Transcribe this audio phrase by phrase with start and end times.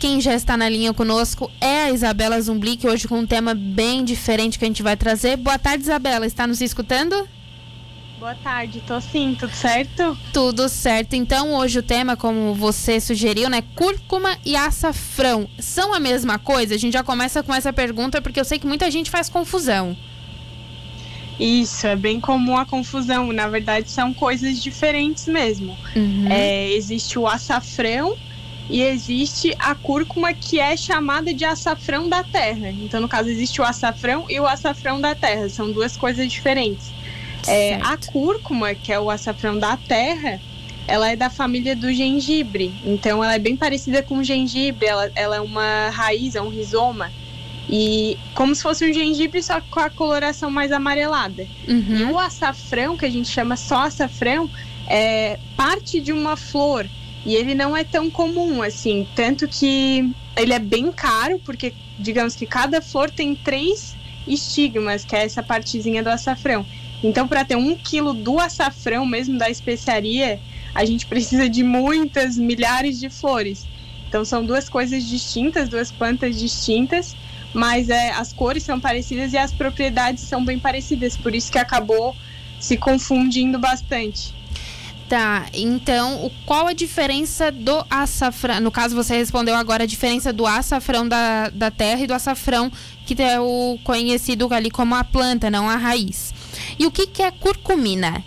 [0.00, 4.02] quem já está na linha conosco é a Isabela Zumblick, hoje com um tema bem
[4.02, 5.36] diferente que a gente vai trazer.
[5.36, 6.24] Boa tarde, Isabela.
[6.24, 7.28] Está nos escutando?
[8.18, 10.16] Boa tarde, tô sim, tudo certo?
[10.32, 11.12] Tudo certo.
[11.12, 13.62] Então, hoje o tema, como você sugeriu, né?
[13.74, 15.46] Cúrcuma e açafrão.
[15.58, 16.74] São a mesma coisa?
[16.74, 19.94] A gente já começa com essa pergunta porque eu sei que muita gente faz confusão.
[21.38, 23.32] Isso, é bem comum a confusão.
[23.32, 25.76] Na verdade, são coisas diferentes mesmo.
[25.94, 26.26] Uhum.
[26.30, 28.16] É, existe o açafrão
[28.70, 32.70] e existe a cúrcuma que é chamada de açafrão da terra.
[32.70, 35.48] Então, no caso, existe o açafrão e o açafrão da terra.
[35.48, 36.92] São duas coisas diferentes.
[37.48, 40.40] É, a cúrcuma, que é o açafrão da terra,
[40.86, 42.72] ela é da família do gengibre.
[42.84, 44.86] Então, ela é bem parecida com o gengibre.
[44.86, 47.10] Ela, ela é uma raiz, é um rizoma.
[47.68, 51.46] E como se fosse um gengibre, só com a coloração mais amarelada.
[51.66, 51.96] Uhum.
[51.96, 54.48] E o açafrão, que a gente chama só açafrão,
[54.86, 56.86] é parte de uma flor.
[57.24, 59.06] E ele não é tão comum, assim.
[59.14, 63.94] Tanto que ele é bem caro, porque digamos que cada flor tem três
[64.26, 66.64] estigmas, que é essa partezinha do açafrão.
[67.02, 70.40] Então, para ter um quilo do açafrão mesmo da especiaria,
[70.74, 73.66] a gente precisa de muitas milhares de flores.
[74.08, 77.16] Então, são duas coisas distintas, duas plantas distintas,
[77.52, 81.58] mas é, as cores são parecidas e as propriedades são bem parecidas, por isso que
[81.58, 82.14] acabou
[82.58, 84.34] se confundindo bastante.
[85.10, 88.60] Tá, então qual a diferença do açafrão?
[88.60, 92.70] No caso, você respondeu agora a diferença do açafrão da, da terra e do açafrão
[93.04, 96.32] que é o conhecido ali como a planta, não a raiz.
[96.78, 98.22] E o que, que é curcumina?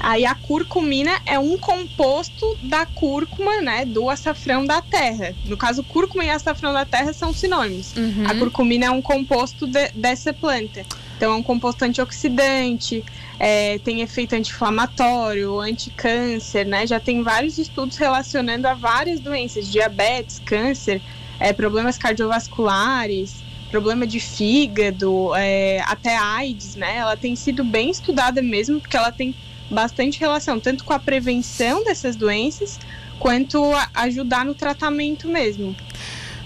[0.00, 5.34] Aí a curcumina é um composto da cúrcuma, né, do açafrão da terra.
[5.44, 7.94] No caso, cúrcuma e açafrão da terra são sinônimos.
[7.94, 8.24] Uhum.
[8.26, 10.86] A curcumina é um composto de, dessa planta.
[11.20, 13.04] Então é um composto antioxidante,
[13.38, 16.86] é, tem efeito anti-inflamatório, anti-câncer, né?
[16.86, 21.02] Já tem vários estudos relacionando a várias doenças, diabetes, câncer,
[21.38, 23.34] é, problemas cardiovasculares
[23.70, 26.96] problema de fígado, é, até AIDS, né?
[26.96, 29.34] Ela tem sido bem estudada mesmo, porque ela tem
[29.70, 32.80] bastante relação tanto com a prevenção dessas doenças,
[33.18, 35.76] quanto a ajudar no tratamento mesmo.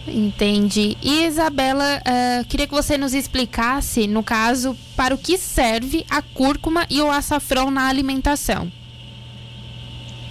[0.07, 0.97] Entendi.
[1.03, 6.21] E Isabela, uh, queria que você nos explicasse, no caso, para o que serve a
[6.21, 8.71] cúrcuma e o açafrão na alimentação.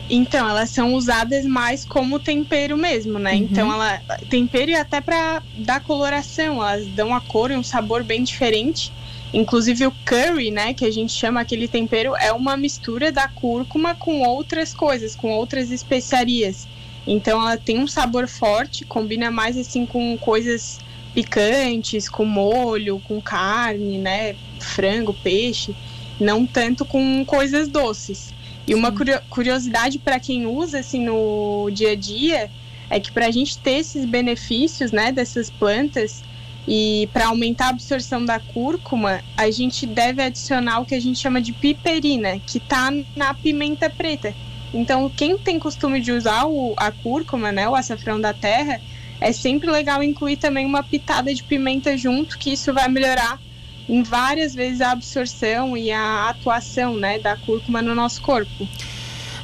[0.10, 3.32] Então, elas são usadas mais como tempero mesmo, né?
[3.32, 3.38] Uhum.
[3.38, 8.04] Então, ela tempero e até para dar coloração, elas dão a cor e um sabor
[8.04, 8.92] bem diferente.
[9.34, 13.96] Inclusive o curry, né, que a gente chama aquele tempero, é uma mistura da cúrcuma
[13.96, 16.68] com outras coisas, com outras especiarias.
[17.06, 20.80] Então ela tem um sabor forte, combina mais assim com coisas
[21.14, 25.76] picantes, com molho, com carne, né, frango, peixe,
[26.20, 28.34] não tanto com coisas doces.
[28.66, 28.94] E uma
[29.30, 32.50] curiosidade para quem usa assim no dia a dia
[32.90, 36.24] é que para a gente ter esses benefícios, né, dessas plantas
[36.68, 41.20] e para aumentar a absorção da cúrcuma, a gente deve adicionar o que a gente
[41.20, 44.34] chama de piperina, que está na pimenta preta.
[44.74, 48.82] Então, quem tem costume de usar o, a cúrcuma, né, o açafrão da terra,
[49.22, 53.40] é sempre legal incluir também uma pitada de pimenta junto, que isso vai melhorar
[53.88, 58.68] em várias vezes a absorção e a atuação né, da cúrcuma no nosso corpo.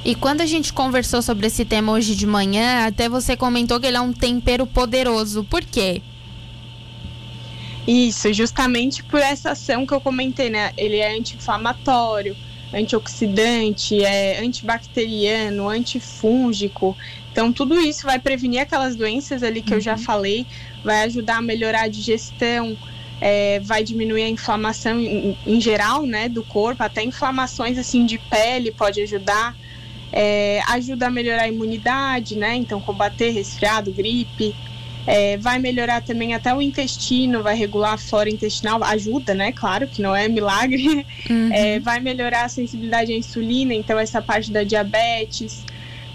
[0.03, 3.85] E quando a gente conversou sobre esse tema hoje de manhã, até você comentou que
[3.85, 5.43] ele é um tempero poderoso.
[5.43, 6.01] Por quê?
[7.85, 10.71] Isso, justamente por essa ação que eu comentei, né?
[10.77, 12.35] Ele é anti-inflamatório,
[12.73, 16.95] antioxidante, é antibacteriano, antifúngico.
[17.31, 19.77] Então, tudo isso vai prevenir aquelas doenças ali que uhum.
[19.77, 19.99] eu já uhum.
[19.99, 20.45] falei,
[20.83, 22.77] vai ajudar a melhorar a digestão,
[23.21, 28.17] é, vai diminuir a inflamação em, em, geral, né, do corpo, até inflamações assim de
[28.17, 29.55] pele pode ajudar,
[30.11, 34.55] é, ajuda a melhorar a imunidade, né, então combater resfriado, gripe,
[35.07, 39.87] é, vai melhorar também até o intestino, vai regular a flora intestinal, ajuda, né, claro
[39.87, 41.49] que não é milagre, uhum.
[41.51, 45.63] É, vai melhorar a sensibilidade à insulina, então essa parte da diabetes,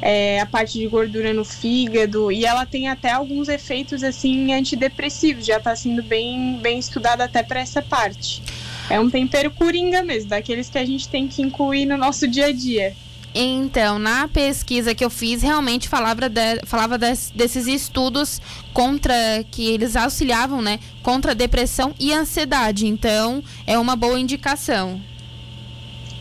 [0.01, 5.47] é, a parte de gordura no fígado e ela tem até alguns efeitos assim antidepressivos,
[5.47, 8.43] já está sendo bem, bem estudado até para essa parte.
[8.91, 12.47] É um tempero coringa mesmo, daqueles que a gente tem que incluir no nosso dia
[12.47, 12.95] a dia.
[13.35, 18.41] Então, na pesquisa que eu fiz, realmente falava, de, falava des, desses estudos
[18.73, 19.15] contra
[19.51, 22.87] que eles auxiliavam, né, contra depressão e ansiedade.
[22.87, 25.01] Então, é uma boa indicação.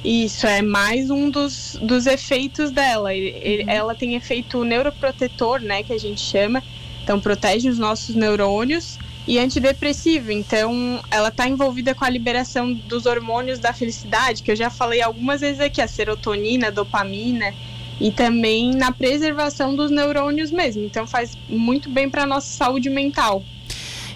[0.03, 3.13] Isso, é mais um dos, dos efeitos dela.
[3.13, 3.69] Ele, uhum.
[3.69, 6.63] Ela tem efeito neuroprotetor, né, que a gente chama.
[7.03, 8.97] Então, protege os nossos neurônios
[9.27, 10.31] e antidepressivo.
[10.31, 15.01] Então, ela está envolvida com a liberação dos hormônios da felicidade, que eu já falei
[15.01, 17.53] algumas vezes aqui, a serotonina, a dopamina.
[17.99, 20.83] e também na preservação dos neurônios mesmo.
[20.83, 23.43] Então faz muito bem para nossa saúde mental.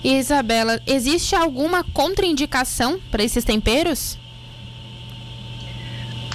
[0.04, 4.18] Isabela, existe alguma contraindicação para esses temperos?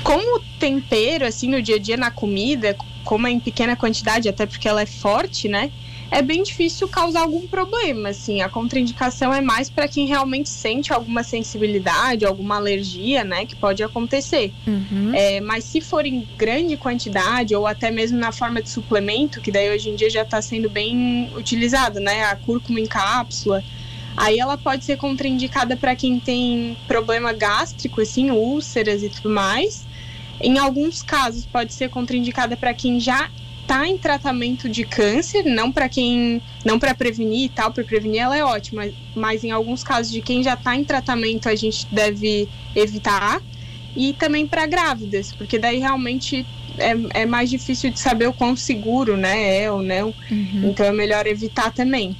[0.03, 4.47] Como tempero, assim, no dia a dia na comida, como é em pequena quantidade, até
[4.47, 5.71] porque ela é forte, né?
[6.12, 8.43] É bem difícil causar algum problema, assim.
[8.43, 13.82] A contraindicação é mais para quem realmente sente alguma sensibilidade, alguma alergia, né, que pode
[13.82, 14.53] acontecer.
[14.67, 15.12] Uhum.
[15.14, 19.50] É, mas se for em grande quantidade ou até mesmo na forma de suplemento, que
[19.50, 23.65] daí hoje em dia já está sendo bem utilizado, né, a cúrcuma em cápsula,
[24.15, 29.87] aí ela pode ser contraindicada para quem tem problema gástrico, assim, úlceras e tudo mais.
[30.43, 33.31] Em alguns casos, pode ser contraindicada para quem já
[33.73, 38.21] está em tratamento de câncer, não para quem, não para prevenir e tal, para prevenir
[38.21, 38.83] ela é ótima,
[39.17, 43.41] mas em alguns casos de quem já está em tratamento a gente deve evitar
[43.97, 46.47] e também para grávidas, porque daí realmente
[46.77, 50.15] é, é, mais difícil de saber o quão seguro, né, é ou não.
[50.31, 50.69] Uhum.
[50.71, 52.15] Então é melhor evitar também.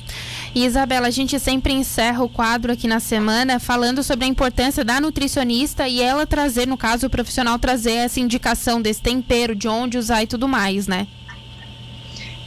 [0.55, 4.85] E Isabela, a gente sempre encerra o quadro aqui na semana falando sobre a importância
[4.85, 9.67] da nutricionista e ela trazer, no caso, o profissional trazer essa indicação desse tempero, de
[9.67, 11.07] onde usar e tudo mais, né?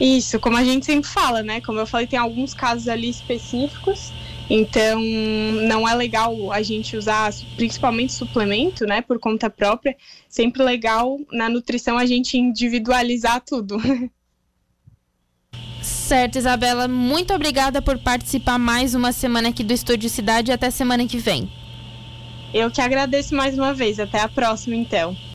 [0.00, 1.60] Isso, como a gente sempre fala, né?
[1.60, 4.12] Como eu falei, tem alguns casos ali específicos.
[4.48, 9.96] Então, não é legal a gente usar principalmente suplemento, né, por conta própria.
[10.28, 13.76] Sempre legal na nutrição a gente individualizar tudo.
[15.82, 20.70] Certo, Isabela, muito obrigada por participar mais uma semana aqui do Estúdio Cidade e até
[20.70, 21.50] semana que vem.
[22.52, 23.98] Eu que agradeço mais uma vez.
[23.98, 25.16] Até a próxima, então.